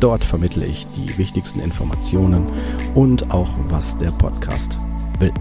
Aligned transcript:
Dort 0.00 0.24
vermittle 0.24 0.66
ich 0.66 0.86
die 0.88 1.16
wichtigsten 1.18 1.60
Informationen 1.60 2.48
und 2.94 3.30
auch, 3.30 3.48
was 3.64 3.96
der 3.96 4.10
Podcast 4.10 4.76
will. 5.18 5.32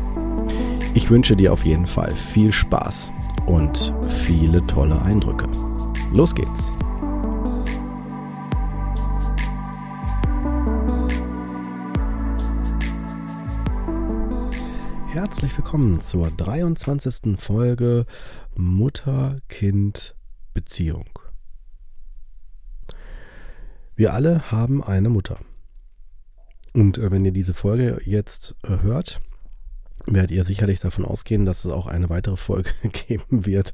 Ich 0.93 1.09
wünsche 1.09 1.35
dir 1.35 1.51
auf 1.51 1.65
jeden 1.65 1.87
Fall 1.87 2.11
viel 2.11 2.53
Spaß 2.53 3.09
und 3.47 3.93
viele 4.23 4.63
tolle 4.63 5.01
Eindrücke. 5.01 5.45
Los 6.13 6.33
geht's! 6.33 6.71
Herzlich 15.07 15.57
willkommen 15.57 15.99
zur 16.01 16.31
23. 16.31 17.37
Folge 17.37 18.05
Mutter-Kind-Beziehung. 18.55 21.14
Wir 23.95 24.13
alle 24.13 24.51
haben 24.51 24.83
eine 24.83 25.09
Mutter. 25.09 25.39
Und 26.73 26.97
äh, 26.97 27.11
wenn 27.11 27.23
ihr 27.23 27.31
diese 27.31 27.53
Folge 27.53 28.01
jetzt 28.05 28.55
äh, 28.63 28.81
hört, 28.81 29.21
werdet 30.05 30.31
ihr 30.31 30.43
sicherlich 30.43 30.81
davon 30.81 31.05
ausgehen, 31.05 31.45
dass 31.45 31.63
es 31.63 31.71
auch 31.71 31.87
eine 31.87 32.09
weitere 32.09 32.35
Folge 32.35 32.71
geben 33.07 33.45
wird 33.45 33.73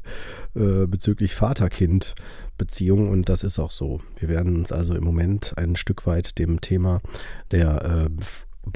äh, 0.56 0.86
bezüglich 0.86 1.34
Vater-Kind-Beziehung. 1.34 3.10
Und 3.10 3.30
das 3.30 3.44
ist 3.44 3.58
auch 3.58 3.72
so. 3.72 4.02
Wir 4.18 4.30
werden 4.30 4.56
uns 4.56 4.72
also 4.72 4.94
im 4.96 5.04
Moment 5.04 5.54
ein 5.58 5.76
Stück 5.76 6.06
weit 6.06 6.38
dem 6.38 6.62
Thema 6.62 7.02
der 7.50 7.84
äh, 7.84 8.10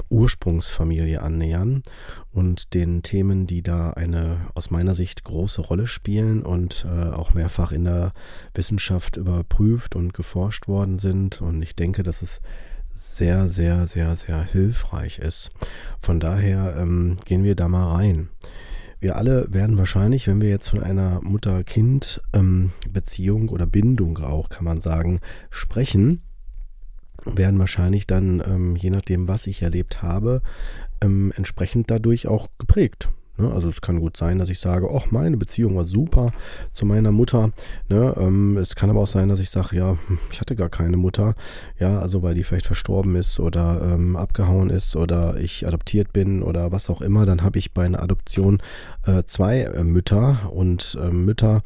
Ursprungsfamilie 0.08 1.22
annähern 1.22 1.82
und 2.32 2.74
den 2.74 3.02
Themen, 3.02 3.46
die 3.46 3.62
da 3.62 3.90
eine 3.90 4.48
aus 4.54 4.70
meiner 4.70 4.94
Sicht 4.94 5.24
große 5.24 5.60
Rolle 5.60 5.86
spielen 5.86 6.42
und 6.42 6.86
äh, 6.88 7.10
auch 7.10 7.34
mehrfach 7.34 7.72
in 7.72 7.84
der 7.84 8.12
Wissenschaft 8.54 9.16
überprüft 9.16 9.96
und 9.96 10.14
geforscht 10.14 10.68
worden 10.68 10.98
sind. 10.98 11.40
Und 11.40 11.62
ich 11.62 11.76
denke, 11.76 12.02
dass 12.02 12.22
es 12.22 12.40
sehr, 12.92 13.48
sehr, 13.48 13.86
sehr, 13.86 14.16
sehr 14.16 14.42
hilfreich 14.42 15.18
ist. 15.18 15.50
Von 16.00 16.18
daher 16.18 16.76
ähm, 16.78 17.18
gehen 17.24 17.44
wir 17.44 17.54
da 17.54 17.68
mal 17.68 17.94
rein. 17.94 18.30
Wir 18.98 19.16
alle 19.16 19.52
werden 19.52 19.76
wahrscheinlich, 19.76 20.26
wenn 20.26 20.40
wir 20.40 20.48
jetzt 20.48 20.70
von 20.70 20.82
einer 20.82 21.20
Mutter-Kind-Beziehung 21.22 23.42
ähm, 23.42 23.48
oder 23.50 23.66
Bindung 23.66 24.16
auch, 24.18 24.48
kann 24.48 24.64
man 24.64 24.80
sagen, 24.80 25.20
sprechen, 25.50 26.22
werden 27.26 27.58
wahrscheinlich 27.58 28.06
dann, 28.06 28.42
ähm, 28.46 28.76
je 28.76 28.90
nachdem, 28.90 29.28
was 29.28 29.46
ich 29.46 29.62
erlebt 29.62 30.02
habe, 30.02 30.42
ähm, 31.02 31.32
entsprechend 31.36 31.90
dadurch 31.90 32.28
auch 32.28 32.48
geprägt. 32.58 33.10
Ne? 33.38 33.52
Also 33.52 33.68
es 33.68 33.80
kann 33.80 34.00
gut 34.00 34.16
sein, 34.16 34.38
dass 34.38 34.48
ich 34.48 34.58
sage, 34.58 34.88
ach, 34.92 35.10
meine 35.10 35.36
Beziehung 35.36 35.76
war 35.76 35.84
super 35.84 36.32
zu 36.72 36.86
meiner 36.86 37.12
Mutter. 37.12 37.50
Ne? 37.88 38.14
Ähm, 38.18 38.56
es 38.56 38.74
kann 38.74 38.90
aber 38.90 39.00
auch 39.00 39.06
sein, 39.06 39.28
dass 39.28 39.40
ich 39.40 39.50
sage, 39.50 39.76
ja, 39.76 39.96
hm, 40.06 40.18
ich 40.30 40.40
hatte 40.40 40.56
gar 40.56 40.68
keine 40.68 40.96
Mutter. 40.96 41.34
Ja, 41.78 41.98
also 41.98 42.22
weil 42.22 42.34
die 42.34 42.44
vielleicht 42.44 42.66
verstorben 42.66 43.14
ist 43.16 43.40
oder 43.40 43.80
ähm, 43.82 44.16
abgehauen 44.16 44.70
ist 44.70 44.96
oder 44.96 45.36
ich 45.38 45.66
adoptiert 45.66 46.12
bin 46.12 46.42
oder 46.42 46.72
was 46.72 46.90
auch 46.90 47.00
immer. 47.00 47.26
Dann 47.26 47.42
habe 47.42 47.58
ich 47.58 47.72
bei 47.72 47.84
einer 47.84 48.02
Adoption 48.02 48.62
äh, 49.06 49.24
zwei 49.24 49.60
äh, 49.60 49.84
Mütter 49.84 50.50
und 50.52 50.98
äh, 51.02 51.10
Mütter 51.10 51.62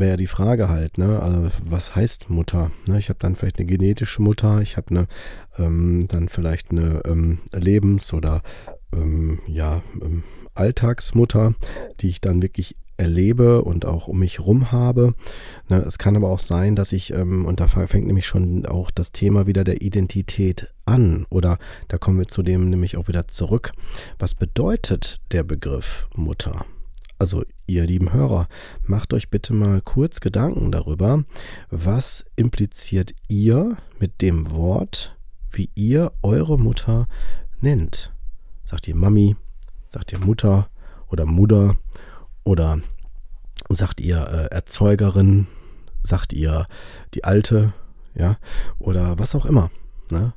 wäre 0.00 0.12
ja 0.12 0.16
die 0.16 0.26
Frage 0.26 0.68
halt, 0.68 0.98
ne? 0.98 1.20
Also 1.20 1.48
was 1.64 1.94
heißt 1.94 2.30
Mutter? 2.30 2.70
Ne? 2.86 2.98
Ich 2.98 3.08
habe 3.08 3.18
dann 3.20 3.36
vielleicht 3.36 3.58
eine 3.58 3.66
genetische 3.66 4.22
Mutter, 4.22 4.60
ich 4.60 4.76
habe 4.76 4.90
eine 4.90 5.06
ähm, 5.58 6.06
dann 6.08 6.28
vielleicht 6.28 6.70
eine 6.70 7.02
ähm, 7.06 7.38
Lebens- 7.52 8.12
oder 8.12 8.42
ähm, 8.92 9.40
ja 9.46 9.82
ähm, 10.02 10.24
Alltagsmutter, 10.54 11.54
die 12.00 12.08
ich 12.08 12.20
dann 12.20 12.42
wirklich 12.42 12.76
erlebe 12.96 13.62
und 13.62 13.86
auch 13.86 14.08
um 14.08 14.18
mich 14.18 14.40
rum 14.40 14.72
habe. 14.72 15.14
Ne, 15.68 15.78
es 15.78 15.98
kann 15.98 16.16
aber 16.16 16.28
auch 16.28 16.38
sein, 16.38 16.76
dass 16.76 16.92
ich, 16.92 17.12
ähm, 17.12 17.46
und 17.46 17.60
da 17.60 17.66
fängt 17.68 18.06
nämlich 18.06 18.26
schon 18.26 18.66
auch 18.66 18.90
das 18.90 19.10
Thema 19.10 19.46
wieder 19.46 19.64
der 19.64 19.80
Identität 19.80 20.68
an, 20.84 21.26
oder 21.30 21.58
da 21.88 21.96
kommen 21.96 22.18
wir 22.18 22.28
zu 22.28 22.42
dem 22.42 22.68
nämlich 22.68 22.96
auch 22.98 23.08
wieder 23.08 23.26
zurück. 23.26 23.72
Was 24.18 24.34
bedeutet 24.34 25.20
der 25.32 25.44
Begriff 25.44 26.08
Mutter? 26.14 26.66
Also 27.20 27.44
ihr 27.66 27.84
lieben 27.84 28.14
Hörer, 28.14 28.48
macht 28.82 29.12
euch 29.12 29.28
bitte 29.28 29.52
mal 29.52 29.82
kurz 29.82 30.20
Gedanken 30.20 30.72
darüber, 30.72 31.22
was 31.68 32.24
impliziert 32.34 33.12
ihr 33.28 33.76
mit 33.98 34.22
dem 34.22 34.50
Wort, 34.50 35.18
wie 35.50 35.68
ihr 35.74 36.12
eure 36.22 36.58
Mutter 36.58 37.08
nennt. 37.60 38.10
Sagt 38.64 38.88
ihr 38.88 38.96
Mami, 38.96 39.36
sagt 39.90 40.12
ihr 40.12 40.18
Mutter 40.18 40.70
oder 41.08 41.26
Mutter 41.26 41.76
oder 42.42 42.80
sagt 43.68 44.00
ihr 44.00 44.26
äh, 44.26 44.54
Erzeugerin, 44.54 45.46
sagt 46.02 46.32
ihr 46.32 46.64
die 47.12 47.24
Alte, 47.24 47.74
ja, 48.14 48.38
oder 48.78 49.18
was 49.18 49.34
auch 49.34 49.44
immer. 49.44 49.70
Ne? 50.08 50.32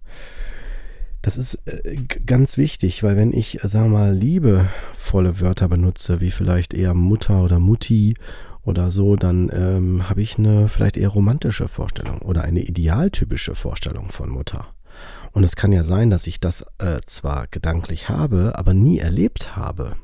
Das 1.23 1.37
ist 1.37 1.55
äh, 1.65 1.95
ganz 2.25 2.57
wichtig, 2.57 3.01
weil 3.01 3.15
wenn 3.15 3.31
ich, 3.31 3.63
wir 3.63 3.87
mal, 3.87 4.13
liebevolle 4.13 5.39
Wörter 5.39 5.69
benutze, 5.69 6.19
wie 6.19 6.31
vielleicht 6.31 6.73
eher 6.73 6.93
Mutter 6.93 7.41
oder 7.43 7.59
Mutti 7.59 8.15
oder 8.61 8.91
so, 8.91 9.15
dann 9.15 9.49
ähm, 9.53 10.09
habe 10.09 10.21
ich 10.21 10.37
eine 10.37 10.67
vielleicht 10.67 10.97
eher 10.97 11.07
romantische 11.07 11.69
Vorstellung 11.69 12.19
oder 12.19 12.43
eine 12.43 12.61
idealtypische 12.61 13.55
Vorstellung 13.55 14.09
von 14.09 14.29
Mutter. 14.29 14.67
Und 15.31 15.45
es 15.45 15.55
kann 15.55 15.71
ja 15.71 15.85
sein, 15.85 16.09
dass 16.09 16.27
ich 16.27 16.41
das 16.41 16.65
äh, 16.77 16.99
zwar 17.05 17.47
gedanklich 17.47 18.09
habe, 18.09 18.51
aber 18.55 18.73
nie 18.73 18.99
erlebt 18.99 19.55
habe. 19.55 19.95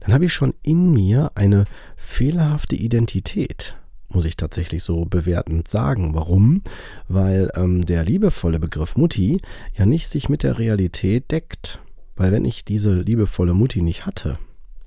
Dann 0.00 0.14
habe 0.14 0.24
ich 0.24 0.32
schon 0.32 0.54
in 0.62 0.92
mir 0.92 1.30
eine 1.34 1.66
fehlerhafte 1.94 2.74
Identität 2.74 3.76
muss 4.08 4.24
ich 4.24 4.36
tatsächlich 4.36 4.82
so 4.82 5.04
bewertend 5.04 5.68
sagen. 5.68 6.14
Warum? 6.14 6.62
Weil 7.08 7.50
ähm, 7.54 7.84
der 7.84 8.04
liebevolle 8.04 8.58
Begriff 8.58 8.96
Mutti 8.96 9.40
ja 9.74 9.86
nicht 9.86 10.08
sich 10.08 10.28
mit 10.28 10.42
der 10.42 10.58
Realität 10.58 11.30
deckt. 11.30 11.80
Weil 12.16 12.32
wenn 12.32 12.44
ich 12.44 12.64
diese 12.64 13.00
liebevolle 13.00 13.54
Mutti 13.54 13.82
nicht 13.82 14.06
hatte, 14.06 14.38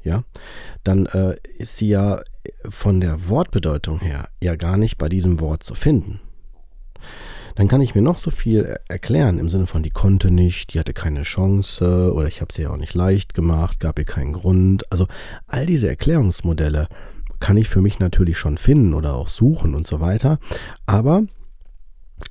ja, 0.03 0.23
dann 0.83 1.05
äh, 1.05 1.35
ist 1.57 1.77
sie 1.77 1.89
ja 1.89 2.21
von 2.67 2.99
der 2.99 3.29
Wortbedeutung 3.29 3.99
her 3.99 4.27
ja 4.41 4.55
gar 4.55 4.77
nicht 4.77 4.97
bei 4.97 5.07
diesem 5.07 5.39
Wort 5.39 5.63
zu 5.63 5.75
finden. 5.75 6.19
Dann 7.55 7.67
kann 7.67 7.81
ich 7.81 7.95
mir 7.95 8.01
noch 8.01 8.17
so 8.17 8.31
viel 8.31 8.77
erklären 8.87 9.37
im 9.37 9.49
Sinne 9.49 9.67
von, 9.67 9.83
die 9.83 9.89
konnte 9.89 10.31
nicht, 10.31 10.73
die 10.73 10.79
hatte 10.79 10.93
keine 10.93 11.23
Chance 11.23 12.13
oder 12.15 12.27
ich 12.27 12.41
habe 12.41 12.53
sie 12.53 12.63
ja 12.63 12.69
auch 12.69 12.77
nicht 12.77 12.93
leicht 12.93 13.33
gemacht, 13.33 13.79
gab 13.79 13.99
ihr 13.99 14.05
keinen 14.05 14.33
Grund. 14.33 14.89
Also 14.91 15.07
all 15.47 15.65
diese 15.65 15.89
Erklärungsmodelle 15.89 16.87
kann 17.41 17.57
ich 17.57 17.67
für 17.67 17.81
mich 17.81 17.99
natürlich 17.99 18.37
schon 18.37 18.57
finden 18.57 18.93
oder 18.93 19.15
auch 19.15 19.27
suchen 19.27 19.75
und 19.75 19.85
so 19.85 19.99
weiter. 19.99 20.39
Aber 20.85 21.23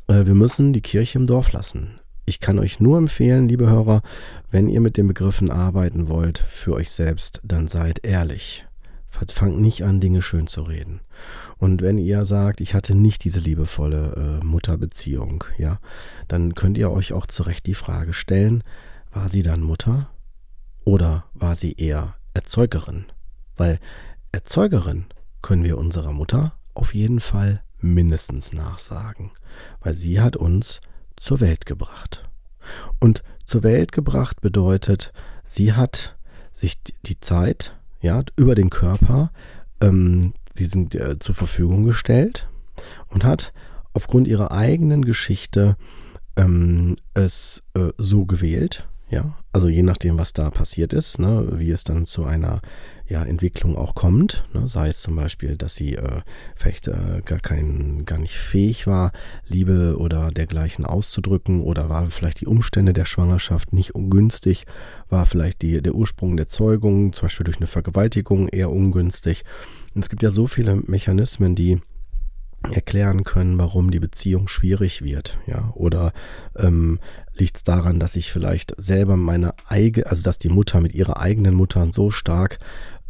äh, 0.09 0.25
wir 0.25 0.34
müssen 0.34 0.72
die 0.72 0.81
Kirche 0.81 1.19
im 1.19 1.26
Dorf 1.26 1.53
lassen. 1.53 2.00
Ich 2.25 2.41
kann 2.41 2.59
euch 2.59 2.81
nur 2.81 2.97
empfehlen, 2.97 3.48
liebe 3.48 3.69
Hörer, 3.69 4.03
wenn 4.50 4.69
ihr 4.69 4.81
mit 4.81 4.97
den 4.97 5.09
Begriffen 5.09 5.50
arbeiten 5.50 6.09
wollt 6.09 6.38
für 6.38 6.75
euch 6.75 6.91
selbst, 6.91 7.41
dann 7.44 7.69
seid 7.69 8.04
ehrlich. 8.04 8.66
Fangt 9.10 9.60
nicht 9.60 9.84
an, 9.84 10.01
Dinge 10.01 10.22
schön 10.22 10.47
zu 10.47 10.62
reden. 10.62 11.01
Und 11.59 11.83
wenn 11.83 11.98
ihr 11.98 12.24
sagt, 12.24 12.60
ich 12.60 12.74
hatte 12.74 12.95
nicht 12.95 13.24
diese 13.24 13.41
liebevolle 13.41 14.41
äh, 14.41 14.45
Mutterbeziehung, 14.45 15.45
ja, 15.59 15.78
dann 16.27 16.54
könnt 16.54 16.78
ihr 16.78 16.91
euch 16.91 17.13
auch 17.13 17.27
zu 17.27 17.42
Recht 17.42 17.66
die 17.66 17.74
Frage 17.74 18.15
stellen, 18.15 18.65
war 19.13 19.28
sie 19.28 19.42
dann 19.42 19.60
Mutter 19.60 20.09
oder 20.84 21.24
war 21.34 21.56
sie 21.56 21.74
eher 21.74 22.15
Erzeugerin? 22.33 23.06
Weil 23.56 23.78
Erzeugerin 24.32 25.06
können 25.42 25.65
wir 25.65 25.77
unserer 25.77 26.12
Mutter 26.12 26.54
auf 26.74 26.94
jeden 26.94 27.21
Fall 27.21 27.62
mindestens 27.80 28.53
nachsagen, 28.53 29.30
weil 29.80 29.94
sie 29.94 30.21
hat 30.21 30.36
uns 30.36 30.80
zur 31.16 31.41
Welt 31.41 31.66
gebracht. 31.66 32.28
Und 33.00 33.22
zur 33.44 33.62
Welt 33.62 33.91
gebracht 33.91 34.41
bedeutet, 34.41 35.12
sie 35.44 35.72
hat 35.72 36.16
sich 36.54 36.78
die 37.06 37.18
Zeit, 37.21 37.77
ja, 38.00 38.22
über 38.36 38.54
den 38.54 38.71
Körper 38.71 39.32
ähm, 39.80 40.34
diesen, 40.56 40.91
äh, 40.92 41.18
zur 41.18 41.34
Verfügung 41.34 41.82
gestellt 41.82 42.48
und 43.09 43.24
hat 43.24 43.53
aufgrund 43.94 44.28
ihrer 44.28 44.53
eigenen 44.53 45.04
Geschichte 45.04 45.77
ähm, 46.36 46.97
es 47.15 47.62
äh, 47.74 47.88
so 47.98 48.27
gewählt, 48.27 48.88
Ja, 49.10 49.34
also 49.53 49.68
je 49.68 49.83
nachdem, 49.83 50.18
was 50.18 50.33
da 50.33 50.51
passiert 50.51 50.92
ist, 50.92 51.18
ne, 51.18 51.48
wie 51.54 51.72
es 51.72 51.83
dann 51.83 52.07
zu 52.07 52.24
einer 52.24 52.60
ja, 53.09 53.24
Entwicklung 53.24 53.77
auch 53.77 53.97
kommt, 53.97 54.45
ne, 54.54 54.68
sei 54.68 54.86
es 54.86 55.03
zum 55.03 55.16
Beispiel, 55.16 55.57
dass 55.57 55.74
sie 55.74 55.97
äh, 55.97 56.21
vielleicht 56.54 56.86
äh, 56.86 57.21
gar 57.24 57.41
kein, 57.41 58.04
gar 58.04 58.21
nicht 58.21 58.36
fähig 58.36 58.86
war, 58.86 59.10
Liebe 59.48 59.97
oder 59.98 60.30
dergleichen 60.30 60.86
auszudrücken 60.86 61.60
oder 61.60 61.89
war 61.89 62.07
vielleicht 62.07 62.41
die 62.41 62.47
Umstände 62.47 62.92
der 62.92 63.04
Schwangerschaft 63.04 63.72
nicht 63.72 63.97
ungünstig, 63.97 64.65
war 65.09 65.27
vielleicht 65.27 65.63
die, 65.63 65.83
der 65.83 65.97
Ursprung 65.97 66.36
der 66.36 66.47
Zeugung, 66.47 67.13
zum 67.13 67.27
Beispiel 67.27 67.45
durch 67.45 67.56
eine 67.56 67.66
Vergewaltigung 67.66 68.47
eher 68.47 68.71
ungünstig. 68.71 69.42
Und 69.92 70.03
es 70.03 70.09
gibt 70.09 70.22
ja 70.22 70.30
so 70.30 70.47
viele 70.47 70.77
Mechanismen, 70.77 71.56
die 71.56 71.80
erklären 72.72 73.24
können, 73.24 73.59
warum 73.59 73.91
die 73.91 74.01
Beziehung 74.01 74.48
schwierig 74.48 75.03
wird, 75.03 75.39
ja, 75.47 75.71
oder 75.74 76.12
ähm, 76.57 77.01
liegt 77.34 77.57
es 77.57 77.65
daran, 77.65 77.98
dass 77.98 78.16
ich 78.16 78.30
vielleicht 78.30 78.74
selber 78.77 79.16
meine 79.16 79.54
eigene, 79.66 80.07
also 80.07 80.22
dass 80.22 80.39
die 80.39 80.51
Mutter 80.51 80.80
mit 80.80 80.95
ihrer 80.95 81.18
eigenen 81.18 81.54
Mutter 81.54 81.89
so 81.92 82.10
stark 82.10 82.59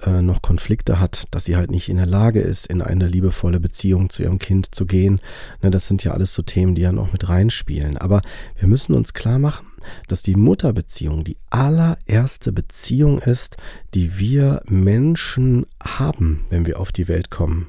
äh, 0.05 0.23
noch 0.23 0.43
Konflikte 0.43 1.01
hat, 1.01 1.25
dass 1.31 1.45
sie 1.45 1.57
halt 1.57 1.71
nicht 1.71 1.89
in 1.89 1.97
der 1.97 2.07
Lage 2.07 2.41
ist, 2.41 2.67
in 2.67 2.83
eine 2.83 3.07
liebevolle 3.07 3.61
Beziehung 3.61 4.11
zu 4.11 4.23
ihrem 4.23 4.39
Kind 4.39 4.75
zu 4.75 4.87
gehen. 4.87 5.21
Ne, 5.63 5.71
das 5.71 5.87
sind 5.87 6.05
ja 6.05 6.13
alles 6.13 6.35
so 6.35 6.43
Themen, 6.43 6.75
die 6.75 6.83
ja 6.83 6.93
noch 6.93 7.13
mit 7.13 7.29
reinspielen. 7.29 7.97
Aber 7.97 8.23
wir 8.57 8.69
müssen 8.69 8.95
uns 8.95 9.15
klar 9.15 9.39
machen, 9.39 9.67
dass 10.09 10.23
die 10.23 10.37
Mutterbeziehung 10.37 11.25
die 11.25 11.37
allererste 11.51 12.53
Beziehung 12.53 13.19
ist, 13.19 13.57
die 13.95 14.19
wir 14.19 14.63
Menschen 14.67 15.67
haben, 15.83 16.45
wenn 16.51 16.67
wir 16.67 16.81
auf 16.81 16.93
die 16.93 17.09
Welt 17.09 17.31
kommen. 17.31 17.69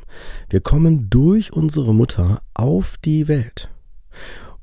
Wir 0.49 0.61
kommen 0.61 1.09
durch 1.09 1.53
unsere 1.53 1.93
Mutter 1.93 2.41
auf 2.53 2.97
die 2.97 3.27
Welt. 3.27 3.69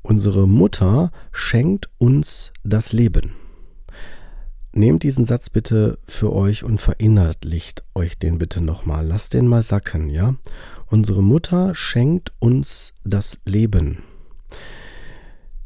Unsere 0.01 0.47
Mutter 0.47 1.11
schenkt 1.31 1.89
uns 1.97 2.53
das 2.63 2.93
Leben. 2.93 3.38
Nehmt 4.79 5.03
diesen 5.03 5.25
Satz 5.25 5.49
bitte 5.49 5.99
für 6.07 6.31
euch 6.31 6.63
und 6.63 6.79
verinnerlicht 6.79 7.83
euch 7.95 8.17
den 8.17 8.37
bitte 8.37 8.61
nochmal. 8.61 9.05
Lasst 9.05 9.33
den 9.33 9.45
mal 9.45 9.61
sacken, 9.61 10.09
ja? 10.09 10.35
Unsere 10.85 11.21
Mutter 11.21 11.75
schenkt 11.75 12.31
uns 12.39 12.93
das 13.03 13.39
Leben. 13.45 14.03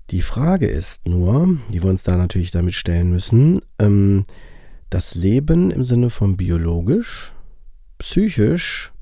Die 0.09 0.23
Frage 0.23 0.65
ist 0.65 1.07
nur, 1.07 1.59
die 1.71 1.83
wir 1.83 1.91
uns 1.91 2.01
da 2.01 2.17
natürlich 2.17 2.49
damit 2.49 2.73
stellen 2.73 3.11
müssen, 3.11 3.61
ähm, 3.77 4.25
das 4.89 5.13
Leben 5.13 5.69
im 5.69 5.83
Sinne 5.83 6.09
von 6.09 6.35
biologisch, 6.35 7.33
psychisch 7.99 8.93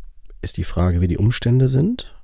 ist 0.41 0.57
die 0.57 0.65
Frage, 0.65 0.99
wie 0.99 1.07
die 1.07 1.19
Umstände 1.19 1.69
sind. 1.69 2.20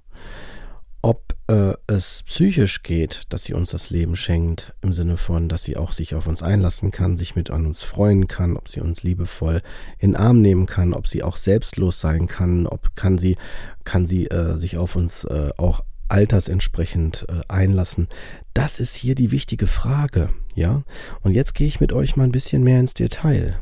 Ob 1.07 1.37
äh, 1.47 1.71
es 1.87 2.21
psychisch 2.23 2.83
geht, 2.83 3.21
dass 3.29 3.45
sie 3.45 3.53
uns 3.53 3.69
das 3.69 3.89
Leben 3.89 4.17
schenkt, 4.17 4.75
im 4.81 4.91
Sinne 4.91 5.15
von, 5.15 5.47
dass 5.47 5.63
sie 5.63 5.77
auch 5.77 5.93
sich 5.93 6.15
auf 6.15 6.27
uns 6.27 6.43
einlassen 6.43 6.91
kann, 6.91 7.15
sich 7.15 7.33
mit 7.33 7.49
an 7.49 7.65
uns 7.65 7.81
freuen 7.81 8.27
kann, 8.27 8.57
ob 8.57 8.67
sie 8.67 8.81
uns 8.81 9.03
liebevoll 9.03 9.61
in 9.99 10.11
den 10.11 10.15
Arm 10.17 10.41
nehmen 10.41 10.65
kann, 10.65 10.93
ob 10.93 11.07
sie 11.07 11.23
auch 11.23 11.37
selbstlos 11.37 12.01
sein 12.01 12.27
kann, 12.27 12.67
ob 12.67 12.93
kann 12.97 13.19
sie, 13.19 13.37
kann 13.85 14.05
sie 14.05 14.25
äh, 14.25 14.57
sich 14.57 14.75
auf 14.75 14.97
uns 14.97 15.23
äh, 15.23 15.51
auch 15.55 15.79
altersentsprechend 16.09 17.25
äh, 17.29 17.39
einlassen. 17.47 18.09
Das 18.57 18.79
ist 18.79 18.95
hier 18.95 19.13
die 19.13 19.29
wichtige 19.29 19.67
Frage, 19.67 20.31
ja? 20.55 20.81
Und 21.21 21.33
jetzt 21.33 21.53
gehe 21.53 21.67
ich 21.67 21.79
mit 21.79 21.93
euch 21.93 22.15
mal 22.15 22.23
ein 22.23 22.31
bisschen 22.31 22.63
mehr 22.63 22.79
ins 22.79 22.95
Detail, 22.95 23.59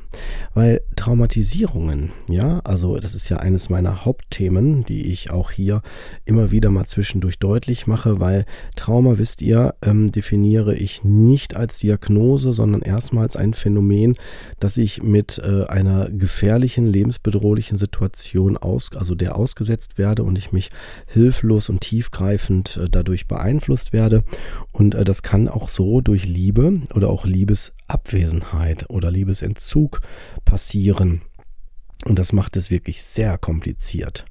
weil 0.54 0.80
Traumatisierungen, 0.96 2.14
ja, 2.30 2.60
also 2.64 2.98
das 2.98 3.14
ist 3.14 3.28
ja 3.28 3.36
eines 3.36 3.70
meiner 3.70 4.06
Hauptthemen, 4.06 4.86
die 4.86 5.08
ich 5.08 5.32
auch 5.32 5.52
hier 5.52 5.82
immer 6.24 6.52
wieder 6.52 6.72
mal 6.72 6.86
zwischendurch 6.86 7.40
deutlich 7.40 7.88
mache, 7.88 8.22
weil 8.22 8.46
Trauma, 8.78 9.18
wisst 9.18 9.42
ihr, 9.42 9.76
ähm, 9.82 10.14
definiere 10.14 10.74
ich 10.76 11.04
nicht 11.04 11.58
als 11.58 11.80
Diagnose, 11.80 12.54
sondern 12.54 12.82
erstmals 12.82 13.36
ein 13.36 13.54
Phänomen, 13.54 14.16
dass 14.62 14.78
ich 14.78 15.04
mit 15.04 15.40
äh, 15.40 15.66
einer 15.66 16.10
gefährlichen, 16.10 16.86
lebensbedrohlichen 16.86 17.78
Situation 17.78 18.56
aus, 18.56 18.92
also 18.96 19.14
der 19.14 19.36
ausgesetzt 19.36 19.98
werde 19.98 20.24
und 20.24 20.38
ich 20.38 20.54
mich 20.54 20.72
hilflos 21.06 21.68
und 21.68 21.82
tiefgreifend 21.82 22.78
äh, 22.78 22.88
dadurch 22.90 23.28
beeinflusst 23.28 23.92
werde 23.92 24.24
und 24.72 24.85
und 24.86 24.94
äh, 24.94 25.04
das 25.04 25.24
kann 25.24 25.48
auch 25.48 25.70
so 25.70 26.00
durch 26.00 26.26
Liebe 26.26 26.82
oder 26.94 27.10
auch 27.10 27.26
Liebesabwesenheit 27.26 28.88
oder 28.92 29.10
Liebesentzug 29.10 30.02
passieren. 30.46 31.24
Und 32.06 32.20
das 32.20 32.34
macht 32.34 32.56
es 32.56 32.70
wirklich 32.70 33.02
sehr 33.02 33.40
kompliziert. 33.40 34.26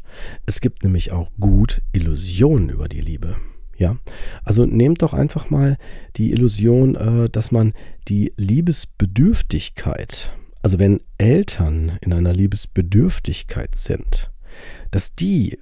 Es 0.46 0.60
gibt 0.60 0.84
nämlich 0.84 1.10
auch 1.10 1.32
gut 1.40 1.82
Illusionen 1.92 2.68
über 2.68 2.86
die 2.88 3.00
Liebe. 3.00 3.36
Ja, 3.76 3.96
also 4.44 4.64
nehmt 4.64 5.02
doch 5.02 5.12
einfach 5.12 5.50
mal 5.50 5.76
die 6.14 6.30
Illusion, 6.30 6.94
äh, 6.94 7.28
dass 7.28 7.50
man 7.50 7.72
die 8.06 8.32
Liebesbedürftigkeit, 8.36 10.32
also 10.62 10.78
wenn 10.78 11.00
Eltern 11.18 11.98
in 12.00 12.12
einer 12.12 12.32
Liebesbedürftigkeit 12.32 13.74
sind, 13.74 14.30
dass 14.92 15.16
die 15.16 15.58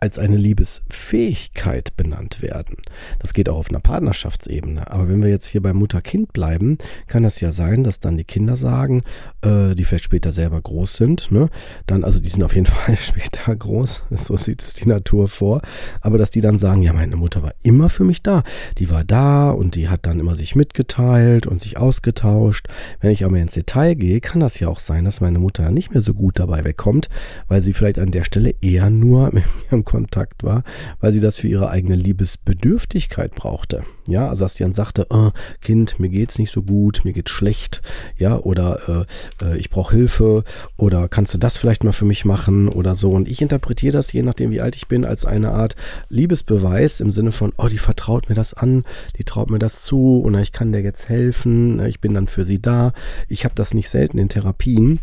als 0.00 0.18
eine 0.18 0.36
Liebesfähigkeit 0.36 1.96
benannt 1.96 2.40
werden. 2.40 2.76
Das 3.18 3.34
geht 3.34 3.48
auch 3.48 3.58
auf 3.58 3.68
einer 3.68 3.80
Partnerschaftsebene. 3.80 4.90
Aber 4.90 5.08
wenn 5.08 5.22
wir 5.22 5.28
jetzt 5.28 5.46
hier 5.46 5.60
bei 5.60 5.72
Mutter-Kind 5.74 6.32
bleiben, 6.32 6.78
kann 7.06 7.22
das 7.22 7.40
ja 7.40 7.52
sein, 7.52 7.84
dass 7.84 8.00
dann 8.00 8.16
die 8.16 8.24
Kinder 8.24 8.56
sagen, 8.56 9.02
äh, 9.42 9.74
die 9.74 9.84
vielleicht 9.84 10.04
später 10.04 10.32
selber 10.32 10.60
groß 10.60 10.96
sind, 10.96 11.30
ne? 11.30 11.50
Dann, 11.86 12.04
also 12.04 12.18
die 12.18 12.30
sind 12.30 12.42
auf 12.42 12.54
jeden 12.54 12.66
Fall 12.66 12.96
später 12.96 13.54
groß, 13.54 14.04
so 14.10 14.36
sieht 14.36 14.62
es 14.62 14.74
die 14.74 14.88
Natur 14.88 15.28
vor, 15.28 15.60
aber 16.00 16.18
dass 16.18 16.30
die 16.30 16.40
dann 16.40 16.58
sagen, 16.58 16.82
ja, 16.82 16.92
meine 16.92 17.16
Mutter 17.16 17.42
war 17.42 17.54
immer 17.62 17.88
für 17.88 18.04
mich 18.04 18.22
da. 18.22 18.42
Die 18.78 18.90
war 18.90 19.04
da 19.04 19.50
und 19.50 19.74
die 19.74 19.88
hat 19.88 20.06
dann 20.06 20.18
immer 20.18 20.36
sich 20.36 20.56
mitgeteilt 20.56 21.46
und 21.46 21.60
sich 21.60 21.76
ausgetauscht. 21.76 22.68
Wenn 23.00 23.10
ich 23.10 23.24
aber 23.24 23.36
ins 23.38 23.52
Detail 23.52 23.94
gehe, 23.94 24.20
kann 24.20 24.40
das 24.40 24.58
ja 24.60 24.68
auch 24.68 24.78
sein, 24.78 25.04
dass 25.04 25.20
meine 25.20 25.38
Mutter 25.38 25.70
nicht 25.70 25.92
mehr 25.92 26.00
so 26.00 26.14
gut 26.14 26.38
dabei 26.38 26.64
wegkommt, 26.64 27.08
weil 27.48 27.60
sie 27.60 27.74
vielleicht 27.74 27.98
an 27.98 28.10
der 28.10 28.24
Stelle 28.24 28.54
eher 28.62 28.88
nur 28.88 29.30
mit 29.34 29.44
ihrem 29.70 29.84
Kontakt 29.90 30.44
war, 30.44 30.62
weil 31.00 31.12
sie 31.12 31.20
das 31.20 31.36
für 31.36 31.48
ihre 31.48 31.68
eigene 31.68 31.96
Liebesbedürftigkeit 31.96 33.34
brauchte. 33.34 33.84
Ja, 34.06 34.28
also 34.28 34.44
dass 34.44 34.54
sie 34.54 34.62
dann 34.62 34.72
sagte, 34.72 35.06
oh, 35.10 35.30
Kind, 35.60 35.98
mir 35.98 36.08
geht's 36.08 36.38
nicht 36.38 36.52
so 36.52 36.62
gut, 36.62 37.00
mir 37.04 37.12
geht's 37.12 37.32
schlecht, 37.32 37.82
ja, 38.16 38.38
oder 38.38 39.06
äh, 39.40 39.44
äh, 39.44 39.58
ich 39.58 39.68
brauche 39.68 39.96
Hilfe 39.96 40.44
oder 40.76 41.08
kannst 41.08 41.34
du 41.34 41.38
das 41.38 41.56
vielleicht 41.56 41.82
mal 41.82 41.92
für 41.92 42.04
mich 42.04 42.24
machen 42.24 42.68
oder 42.68 42.94
so. 42.94 43.10
Und 43.10 43.28
ich 43.28 43.42
interpretiere 43.42 43.92
das, 43.92 44.12
je 44.12 44.22
nachdem 44.22 44.52
wie 44.52 44.60
alt 44.60 44.76
ich 44.76 44.86
bin, 44.86 45.04
als 45.04 45.24
eine 45.24 45.50
Art 45.50 45.74
Liebesbeweis 46.08 47.00
im 47.00 47.10
Sinne 47.10 47.32
von, 47.32 47.52
oh, 47.56 47.66
die 47.66 47.78
vertraut 47.78 48.28
mir 48.28 48.36
das 48.36 48.54
an, 48.54 48.84
die 49.18 49.24
traut 49.24 49.50
mir 49.50 49.58
das 49.58 49.82
zu 49.82 50.20
und 50.20 50.38
ich 50.38 50.52
kann 50.52 50.70
dir 50.70 50.82
jetzt 50.82 51.08
helfen, 51.08 51.84
ich 51.84 52.00
bin 52.00 52.14
dann 52.14 52.28
für 52.28 52.44
sie 52.44 52.62
da. 52.62 52.92
Ich 53.28 53.44
habe 53.44 53.56
das 53.56 53.74
nicht 53.74 53.90
selten 53.90 54.18
in 54.18 54.28
Therapien 54.28 55.00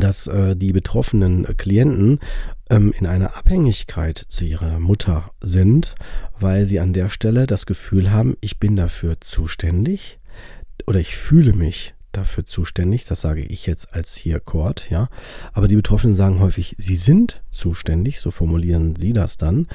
dass 0.00 0.26
äh, 0.26 0.56
die 0.56 0.72
betroffenen 0.72 1.46
Klienten 1.56 2.20
ähm, 2.72 2.92
in 2.98 3.06
einer 3.06 3.36
Abhängigkeit 3.36 4.18
zu 4.28 4.44
ihrer 4.44 4.80
Mutter 4.80 5.30
sind, 5.40 5.94
weil 6.40 6.66
sie 6.66 6.80
an 6.80 6.92
der 6.92 7.10
Stelle 7.10 7.46
das 7.46 7.66
Gefühl 7.66 8.10
haben, 8.10 8.36
ich 8.40 8.58
bin 8.58 8.74
dafür 8.74 9.20
zuständig 9.20 10.18
oder 10.86 10.98
ich 10.98 11.14
fühle 11.16 11.52
mich 11.52 11.94
dafür 12.10 12.44
zuständig, 12.44 13.04
das 13.04 13.20
sage 13.20 13.42
ich 13.42 13.66
jetzt 13.66 13.94
als 13.94 14.16
hier 14.16 14.40
Kord, 14.40 14.90
ja. 14.90 15.08
Aber 15.52 15.68
die 15.68 15.76
Betroffenen 15.76 16.16
sagen 16.16 16.40
häufig, 16.40 16.74
sie 16.78 16.96
sind 16.96 17.42
zuständig, 17.50 18.20
so 18.20 18.30
formulieren 18.30 18.96
sie 18.96 19.12
das 19.12 19.36
dann, 19.36 19.68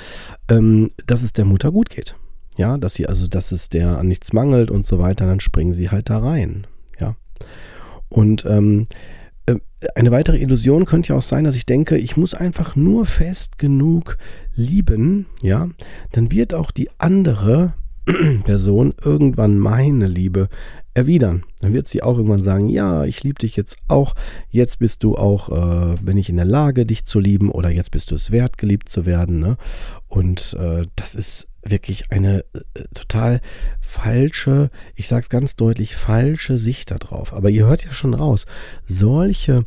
ähm, 0.50 0.92
dass 1.06 1.24
es 1.24 1.34
der 1.34 1.46
Mutter 1.46 1.72
gut 1.72 1.90
geht. 1.90 2.16
Ja, 2.58 2.78
dass 2.78 2.96
sie, 2.96 3.08
also, 3.08 3.28
dass 3.28 3.52
es 3.52 3.70
der 3.70 4.00
an 4.00 4.08
nichts 4.08 4.34
mangelt 4.34 4.72
und 4.72 4.86
so 4.86 4.98
weiter, 5.00 5.28
dann 5.28 5.40
springen 5.40 5.74
sie 5.74 5.90
halt 5.90 6.10
da 6.10 6.20
rein, 6.20 6.66
ja. 7.00 7.16
Und 8.10 8.46
ähm, 8.46 8.88
äh, 8.92 8.96
eine 9.96 10.12
weitere 10.12 10.38
Illusion 10.38 10.86
könnte 10.86 11.10
ja 11.10 11.18
auch 11.18 11.22
sein, 11.22 11.44
dass 11.44 11.56
ich 11.56 11.66
denke, 11.66 11.98
ich 11.98 12.18
muss 12.18 12.34
einfach 12.34 12.76
nur 12.76 13.06
fest 13.06 13.58
genug 13.58 14.18
lieben, 14.56 15.28
ja, 15.42 15.70
dann 16.12 16.32
wird 16.32 16.54
auch 16.54 16.72
die 16.72 16.90
andere 16.98 17.74
Person 18.44 18.94
irgendwann 19.04 19.58
meine 19.58 20.08
Liebe 20.08 20.50
erwidern. 20.94 21.44
Dann 21.60 21.74
wird 21.74 21.88
sie 21.88 22.02
auch 22.02 22.18
irgendwann 22.18 22.42
sagen, 22.42 22.70
ja, 22.70 23.06
ich 23.06 23.24
liebe 23.24 23.40
dich 23.40 23.56
jetzt 23.56 23.78
auch, 23.88 24.16
jetzt 24.50 24.80
bist 24.80 25.04
du 25.04 25.16
auch, 25.16 25.50
äh, 25.50 25.96
bin 26.02 26.18
ich 26.18 26.30
in 26.30 26.38
der 26.38 26.46
Lage, 26.46 26.86
dich 26.86 27.06
zu 27.06 27.20
lieben 27.20 27.52
oder 27.52 27.70
jetzt 27.70 27.92
bist 27.92 28.12
du 28.12 28.16
es 28.16 28.32
wert, 28.32 28.58
geliebt 28.58 28.90
zu 28.90 29.06
werden. 29.06 29.40
Ne? 29.40 29.58
Und 30.08 30.58
äh, 30.60 30.88
das 30.96 31.14
ist 31.14 31.48
wirklich 31.64 32.12
eine 32.12 32.46
äh, 32.54 32.84
total 32.94 33.42
falsche, 33.80 34.70
ich 34.96 35.08
sage 35.08 35.22
es 35.24 35.30
ganz 35.30 35.56
deutlich, 35.56 35.96
falsche 35.96 36.58
Sicht 36.58 36.92
darauf. 36.92 37.34
Aber 37.34 37.50
ihr 37.50 37.68
hört 37.68 37.86
ja 37.86 37.92
schon 37.92 38.14
raus, 38.14 38.46
solche 38.86 39.66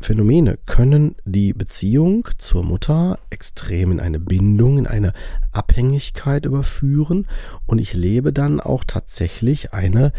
Phänomene 0.00 0.58
können 0.66 1.14
die 1.24 1.52
Beziehung 1.52 2.26
zur 2.38 2.64
Mutter 2.64 3.18
extrem 3.28 3.92
in 3.92 4.00
eine 4.00 4.18
Bindung, 4.18 4.78
in 4.78 4.86
eine 4.86 5.12
Abhängigkeit 5.52 6.46
überführen 6.46 7.26
und 7.66 7.78
ich 7.78 7.92
lebe 7.92 8.32
dann 8.32 8.60
auch 8.60 8.82
tatsächlich 8.84 9.72
eine, 9.72 10.12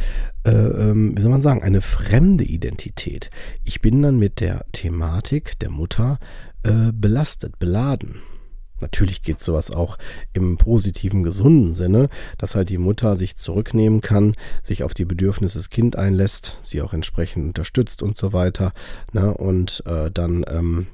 äh, 0.46 0.52
ähm, 0.52 1.18
wie 1.18 1.22
soll 1.22 1.32
man 1.32 1.42
sagen, 1.42 1.64
eine 1.64 1.82
fremde 1.82 2.44
Identität. 2.44 3.32
Ich 3.64 3.82
bin 3.82 4.02
dann 4.02 4.20
mit 4.20 4.40
der 4.40 4.66
Thematik 4.72 5.58
der 5.60 5.72
Mutter 5.72 6.20
äh, 6.64 6.92
belastet, 6.94 7.58
beladen. 7.58 8.22
Natürlich 8.82 9.22
geht 9.22 9.42
sowas 9.42 9.72
auch 9.72 9.98
im 10.34 10.58
positiven, 10.58 11.24
gesunden 11.24 11.74
Sinne, 11.74 12.10
dass 12.38 12.56
halt 12.56 12.70
die 12.70 12.78
Mutter 12.78 13.16
sich 13.16 13.36
zurücknehmen 13.36 14.02
kann, 14.02 14.34
sich 14.64 14.84
auf 14.84 14.94
die 14.94 15.06
Bedürfnisse 15.06 15.60
des 15.60 15.70
Kindes 15.70 16.00
einlässt, 16.00 16.60
sie 16.64 16.82
auch 16.82 16.94
entsprechend 16.94 17.46
unterstützt 17.46 18.04
und 18.04 18.18
so 18.18 18.34
weiter. 18.34 18.74
Ne? 19.14 19.34
Und 19.34 19.84
äh, 19.86 20.12
dann 20.12 20.46
ähm, 20.48 20.88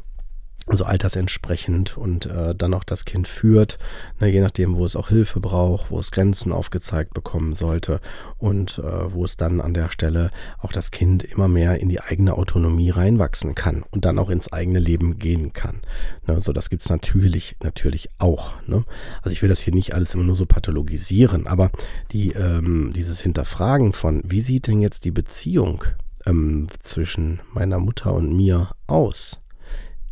also 0.68 0.84
altersentsprechend 0.84 1.98
und 1.98 2.26
äh, 2.26 2.54
dann 2.54 2.74
auch 2.74 2.84
das 2.84 3.06
Kind 3.06 3.28
führt, 3.28 3.80
ne, 4.20 4.28
je 4.28 4.42
nachdem, 4.42 4.76
wo 4.76 4.84
es 4.84 4.96
auch 4.98 5.08
Hilfe 5.10 5.40
braucht, 5.40 5.92
wo 5.92 6.00
es 6.00 6.12
Grenzen 6.12 6.52
aufgezeigt 6.52 7.14
bekommen 7.14 7.56
sollte 7.56 8.02
und 8.38 8.80
äh, 8.80 9.14
wo 9.14 9.24
es 9.24 9.38
dann 9.38 9.62
an 9.62 9.74
der 9.74 9.90
Stelle 9.90 10.30
auch 10.60 10.74
das 10.74 10.92
Kind 10.92 11.24
immer 11.24 11.48
mehr 11.48 11.80
in 11.80 11.88
die 11.88 12.02
eigene 12.02 12.38
Autonomie 12.38 12.90
reinwachsen 12.90 13.56
kann 13.56 13.84
und 13.92 14.04
dann 14.04 14.20
auch 14.20 14.30
ins 14.30 14.52
eigene 14.52 14.80
Leben 14.80 15.20
gehen 15.20 15.54
kann. 15.54 15.80
Ne, 16.28 16.36
also 16.36 16.52
das 16.52 16.70
gibt's 16.70 16.90
natürlich, 16.90 17.56
natürlich 17.64 18.10
auch. 18.18 18.62
Ne? 18.68 18.84
Also 19.22 19.34
ich 19.34 19.42
will 19.42 19.50
das 19.50 19.62
hier 19.62 19.74
nicht 19.74 19.96
alles 19.96 20.14
immer 20.14 20.26
nur 20.26 20.36
so 20.36 20.46
pathologisieren, 20.46 21.48
aber 21.48 21.72
die, 22.12 22.34
ähm, 22.34 22.92
dieses 22.94 23.22
Hinterfragen 23.22 23.94
von, 23.94 24.22
wie 24.26 24.42
sieht 24.42 24.68
denn 24.68 24.82
jetzt 24.82 25.06
die 25.06 25.12
Beziehung 25.12 25.86
ähm, 26.26 26.68
zwischen 26.80 27.40
meiner 27.54 27.80
Mutter 27.80 28.14
und 28.14 28.36
mir 28.36 28.72
aus? 28.86 29.40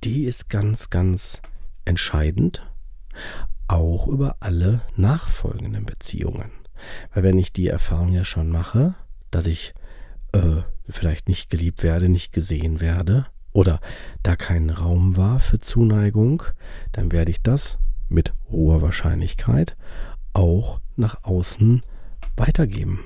Die 0.06 0.26
ist 0.26 0.50
ganz, 0.50 0.92
ganz 0.92 1.42
entscheidend, 1.84 2.66
auch 3.68 4.08
über 4.08 4.38
alle 4.40 4.82
nachfolgenden 4.96 5.86
Beziehungen. 5.86 6.52
Weil 7.14 7.24
wenn 7.24 7.40
ich 7.40 7.52
die 7.52 7.68
Erfahrung 7.68 8.12
ja 8.12 8.24
schon 8.24 8.50
mache, 8.50 8.94
dass 9.32 9.48
ich 9.48 9.74
äh, 10.34 10.62
vielleicht 10.88 11.28
nicht 11.28 11.50
geliebt 11.50 11.82
werde, 11.82 12.08
nicht 12.08 12.32
gesehen 12.32 12.82
werde 12.82 13.26
oder 13.52 13.80
da 14.22 14.36
kein 14.36 14.70
Raum 14.70 15.18
war 15.18 15.40
für 15.40 15.60
Zuneigung, 15.60 16.44
dann 16.92 17.12
werde 17.12 17.32
ich 17.32 17.42
das 17.42 17.80
mit 18.08 18.32
hoher 18.52 18.84
Wahrscheinlichkeit 18.84 19.76
auch 20.34 20.80
nach 20.96 21.24
außen 21.24 21.82
weitergeben 22.38 23.04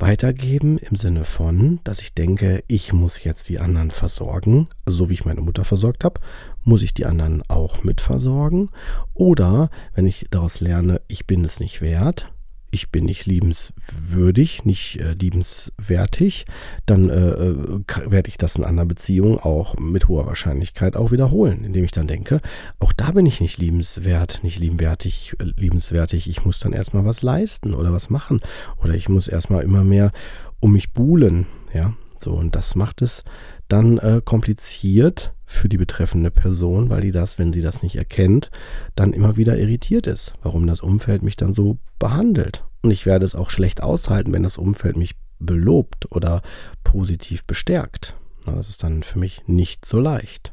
weitergeben 0.00 0.78
im 0.78 0.96
Sinne 0.96 1.24
von, 1.24 1.80
dass 1.84 2.00
ich 2.00 2.14
denke, 2.14 2.64
ich 2.66 2.92
muss 2.92 3.24
jetzt 3.24 3.48
die 3.48 3.58
anderen 3.58 3.90
versorgen, 3.90 4.68
so 4.86 5.08
wie 5.08 5.14
ich 5.14 5.24
meine 5.24 5.40
Mutter 5.40 5.64
versorgt 5.64 6.04
habe, 6.04 6.20
muss 6.64 6.82
ich 6.82 6.94
die 6.94 7.06
anderen 7.06 7.42
auch 7.48 7.82
mit 7.82 8.00
versorgen. 8.00 8.70
Oder 9.14 9.70
wenn 9.94 10.06
ich 10.06 10.26
daraus 10.30 10.60
lerne, 10.60 11.00
ich 11.08 11.26
bin 11.26 11.44
es 11.44 11.60
nicht 11.60 11.80
wert, 11.80 12.32
ich 12.70 12.90
bin 12.90 13.04
nicht 13.04 13.26
liebenswürdig, 13.26 14.64
nicht 14.64 15.00
äh, 15.00 15.12
liebenswertig, 15.12 16.46
dann 16.86 17.08
äh, 17.08 17.30
äh 17.30 17.80
werde 18.06 18.28
ich 18.28 18.38
das 18.38 18.56
in 18.56 18.64
einer 18.64 18.86
Beziehung 18.86 19.38
auch 19.38 19.76
mit 19.78 20.08
hoher 20.08 20.26
Wahrscheinlichkeit 20.26 20.96
auch 20.96 21.10
wiederholen, 21.10 21.64
indem 21.64 21.84
ich 21.84 21.92
dann 21.92 22.06
denke, 22.06 22.40
auch 22.78 22.92
da 22.92 23.12
bin 23.12 23.26
ich 23.26 23.40
nicht 23.40 23.58
liebenswert, 23.58 24.40
nicht 24.42 24.58
liebenswertig, 24.58 25.34
äh, 25.38 25.52
liebenswertig, 25.56 26.28
ich 26.28 26.44
muss 26.44 26.58
dann 26.58 26.72
erstmal 26.72 27.04
was 27.04 27.22
leisten 27.22 27.74
oder 27.74 27.92
was 27.92 28.10
machen. 28.10 28.40
Oder 28.82 28.94
ich 28.94 29.08
muss 29.08 29.28
erstmal 29.28 29.62
immer 29.62 29.84
mehr 29.84 30.12
um 30.60 30.72
mich 30.72 30.92
buhlen, 30.92 31.46
ja, 31.72 31.94
so 32.22 32.32
und 32.32 32.54
das 32.54 32.74
macht 32.74 33.02
es 33.02 33.24
dann 33.68 33.98
äh, 33.98 34.20
kompliziert 34.24 35.32
für 35.46 35.68
die 35.68 35.76
betreffende 35.76 36.30
Person, 36.30 36.90
weil 36.90 37.00
die 37.00 37.10
das, 37.10 37.38
wenn 37.38 37.52
sie 37.52 37.62
das 37.62 37.82
nicht 37.82 37.96
erkennt, 37.96 38.50
dann 38.94 39.12
immer 39.12 39.36
wieder 39.36 39.58
irritiert 39.58 40.06
ist, 40.06 40.34
warum 40.42 40.66
das 40.66 40.80
Umfeld 40.80 41.22
mich 41.22 41.36
dann 41.36 41.52
so 41.52 41.78
behandelt. 41.98 42.64
Und 42.82 42.90
ich 42.90 43.04
werde 43.04 43.26
es 43.26 43.34
auch 43.34 43.50
schlecht 43.50 43.82
aushalten, 43.82 44.32
wenn 44.32 44.42
das 44.42 44.58
Umfeld 44.58 44.96
mich 44.96 45.16
belobt 45.38 46.10
oder 46.12 46.42
positiv 46.84 47.44
bestärkt. 47.44 48.14
Das 48.46 48.68
ist 48.68 48.82
dann 48.82 49.02
für 49.02 49.18
mich 49.18 49.42
nicht 49.46 49.84
so 49.84 50.00
leicht. 50.00 50.52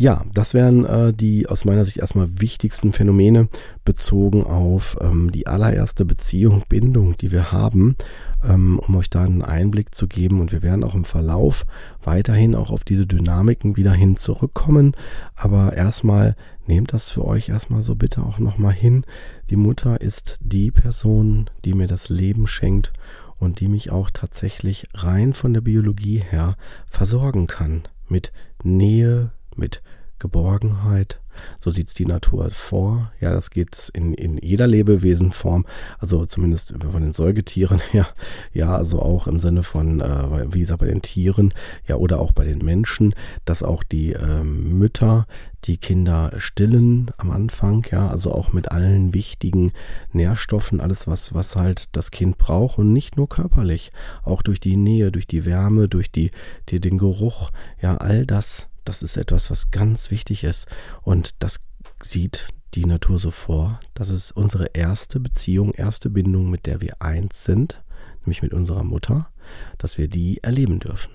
Ja, 0.00 0.24
das 0.32 0.54
wären 0.54 0.86
äh, 0.86 1.12
die 1.12 1.46
aus 1.46 1.66
meiner 1.66 1.84
Sicht 1.84 1.98
erstmal 1.98 2.40
wichtigsten 2.40 2.94
Phänomene 2.94 3.50
bezogen 3.84 4.44
auf 4.44 4.96
ähm, 4.98 5.30
die 5.30 5.46
allererste 5.46 6.06
Beziehung, 6.06 6.62
Bindung, 6.70 7.18
die 7.18 7.32
wir 7.32 7.52
haben, 7.52 7.96
ähm, 8.42 8.78
um 8.78 8.96
euch 8.96 9.10
da 9.10 9.24
einen 9.24 9.42
Einblick 9.42 9.94
zu 9.94 10.08
geben. 10.08 10.40
Und 10.40 10.52
wir 10.52 10.62
werden 10.62 10.84
auch 10.84 10.94
im 10.94 11.04
Verlauf 11.04 11.66
weiterhin 12.02 12.54
auch 12.54 12.70
auf 12.70 12.82
diese 12.82 13.06
Dynamiken 13.06 13.76
wieder 13.76 13.92
hin 13.92 14.16
zurückkommen. 14.16 14.96
Aber 15.36 15.74
erstmal 15.74 16.34
nehmt 16.66 16.94
das 16.94 17.10
für 17.10 17.26
euch 17.26 17.50
erstmal 17.50 17.82
so 17.82 17.94
bitte 17.94 18.22
auch 18.22 18.38
nochmal 18.38 18.72
hin. 18.72 19.04
Die 19.50 19.56
Mutter 19.56 20.00
ist 20.00 20.38
die 20.40 20.70
Person, 20.70 21.50
die 21.66 21.74
mir 21.74 21.88
das 21.88 22.08
Leben 22.08 22.46
schenkt 22.46 22.94
und 23.38 23.60
die 23.60 23.68
mich 23.68 23.90
auch 23.90 24.08
tatsächlich 24.10 24.88
rein 24.94 25.34
von 25.34 25.52
der 25.52 25.60
Biologie 25.60 26.24
her 26.26 26.56
versorgen 26.88 27.46
kann. 27.46 27.82
Mit 28.08 28.32
Nähe, 28.62 29.32
mit 29.56 29.82
Geborgenheit. 30.20 31.20
So 31.58 31.70
sieht 31.70 31.88
es 31.88 31.94
die 31.94 32.06
Natur 32.06 32.50
vor. 32.50 33.12
Ja, 33.20 33.32
das 33.32 33.50
geht 33.50 33.90
in, 33.94 34.12
in 34.12 34.36
jeder 34.36 34.66
Lebewesenform, 34.66 35.64
also 35.98 36.26
zumindest 36.26 36.74
von 36.78 37.02
den 37.02 37.12
Säugetieren 37.12 37.80
her. 37.90 38.08
Ja, 38.52 38.76
also 38.76 39.00
auch 39.00 39.26
im 39.26 39.38
Sinne 39.38 39.62
von, 39.62 40.00
äh, 40.00 40.52
wie 40.52 40.60
gesagt, 40.60 40.80
bei 40.80 40.86
den 40.86 41.02
Tieren, 41.02 41.54
ja, 41.88 41.96
oder 41.96 42.20
auch 42.20 42.32
bei 42.32 42.44
den 42.44 42.58
Menschen, 42.58 43.14
dass 43.44 43.62
auch 43.62 43.82
die 43.82 44.12
äh, 44.12 44.44
Mütter 44.44 45.26
die 45.64 45.76
Kinder 45.76 46.32
stillen 46.38 47.10
am 47.18 47.30
Anfang, 47.30 47.86
ja, 47.90 48.08
also 48.08 48.32
auch 48.32 48.52
mit 48.52 48.70
allen 48.70 49.12
wichtigen 49.14 49.72
Nährstoffen, 50.12 50.80
alles 50.80 51.06
was, 51.06 51.34
was 51.34 51.56
halt 51.56 51.88
das 51.92 52.10
Kind 52.10 52.38
braucht 52.38 52.78
und 52.78 52.92
nicht 52.92 53.16
nur 53.16 53.28
körperlich, 53.28 53.92
auch 54.22 54.42
durch 54.42 54.60
die 54.60 54.76
Nähe, 54.76 55.12
durch 55.12 55.26
die 55.26 55.44
Wärme, 55.44 55.88
durch 55.88 56.10
die, 56.10 56.30
die 56.68 56.80
den 56.80 56.98
Geruch, 56.98 57.50
ja, 57.80 57.96
all 57.96 58.26
das 58.26 58.70
das 58.90 59.02
ist 59.02 59.16
etwas, 59.16 59.52
was 59.52 59.70
ganz 59.70 60.10
wichtig 60.10 60.42
ist. 60.42 60.66
Und 61.02 61.36
das 61.38 61.60
sieht 62.02 62.48
die 62.74 62.86
Natur 62.86 63.20
so 63.20 63.30
vor. 63.30 63.78
Das 63.94 64.10
ist 64.10 64.32
unsere 64.32 64.66
erste 64.74 65.20
Beziehung, 65.20 65.70
erste 65.70 66.10
Bindung, 66.10 66.50
mit 66.50 66.66
der 66.66 66.80
wir 66.80 67.00
eins 67.00 67.44
sind, 67.44 67.84
nämlich 68.22 68.42
mit 68.42 68.52
unserer 68.52 68.82
Mutter, 68.82 69.30
dass 69.78 69.96
wir 69.96 70.08
die 70.08 70.42
erleben 70.42 70.80
dürfen. 70.80 71.12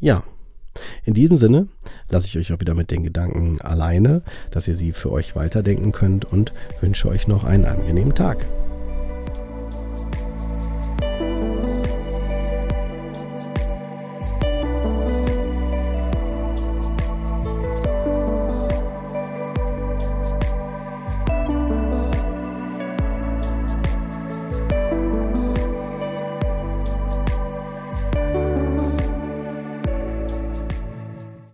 Ja, 0.00 0.24
in 1.04 1.14
diesem 1.14 1.36
Sinne 1.36 1.68
lasse 2.08 2.26
ich 2.26 2.36
euch 2.36 2.52
auch 2.52 2.58
wieder 2.58 2.74
mit 2.74 2.90
den 2.90 3.04
Gedanken 3.04 3.60
alleine, 3.60 4.22
dass 4.50 4.66
ihr 4.66 4.74
sie 4.74 4.90
für 4.90 5.12
euch 5.12 5.36
weiterdenken 5.36 5.92
könnt 5.92 6.24
und 6.24 6.52
wünsche 6.80 7.06
euch 7.06 7.28
noch 7.28 7.44
einen 7.44 7.64
angenehmen 7.64 8.16
Tag. 8.16 8.44